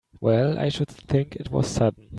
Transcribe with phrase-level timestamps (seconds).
[0.19, 2.09] Well I should think it was sudden!